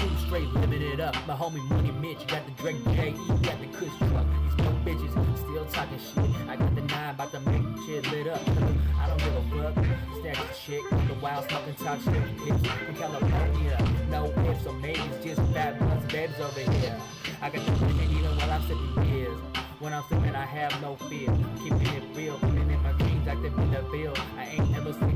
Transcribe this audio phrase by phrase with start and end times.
[0.00, 1.14] crew straight it up.
[1.26, 4.26] My homie Money Mitch got the Drake J, E got the Kush truck.
[4.44, 6.48] These broke bitches still talking shit.
[6.48, 8.40] I got the nine about to make shit lit up.
[8.98, 9.84] I don't give a fuck.
[10.20, 12.14] Snatch the chick, the wild smoking talk shit.
[12.14, 13.76] Hips from California,
[14.10, 16.96] no ifs or maybes, just fat butts, babes over here.
[17.42, 19.38] I got the women even while I'm sipping beers.
[19.80, 21.28] When I'm sleeping, I have no fear.
[21.62, 24.14] Keeping it real, putting in my dreams like the the bill.
[24.36, 25.09] I ain't ever sleeping,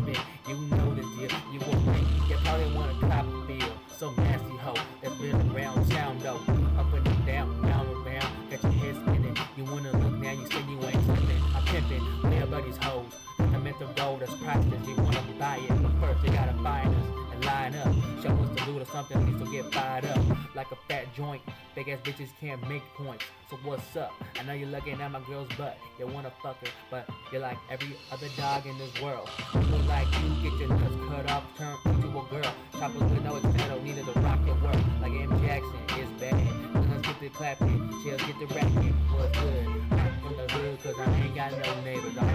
[4.75, 6.41] hoe that's been around town though.
[6.79, 9.37] Up and down, down and round, got your head spinning.
[9.57, 11.43] You wanna look now, you say you ain't slipping.
[11.55, 13.13] I'm pimping, where buddies hoes.
[13.39, 14.87] I meant the gold that's priceless.
[14.89, 18.04] You wanna buy it, but first you gotta find us and line up.
[18.25, 20.19] Show us the loot or something, at least we'll get fired up.
[20.55, 21.43] Like a fat joint,
[21.75, 23.23] big ass bitches can't make points.
[23.51, 24.13] So what's up?
[24.41, 25.77] I know you're looking at my girl's butt.
[25.99, 29.29] You wanna fuck her, but you're like every other dog in this world.
[29.53, 32.55] People like you get your nuts cut off, turn into a girl.
[32.73, 34.77] Choppers with no extendo, needed to rock your work.
[35.03, 35.39] Like M.
[35.45, 36.89] Jackson, it's bad.
[36.89, 38.95] Let's get the clapping, shells get the racking.
[39.13, 39.67] What's good?
[39.91, 42.17] I'm from the hood, cause I ain't got no neighbors.
[42.17, 42.34] I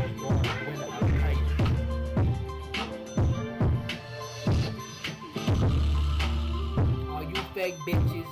[7.59, 8.25] fake bitches.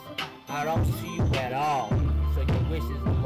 [0.47, 1.89] I don't see you at all.
[2.33, 3.16] So your wishes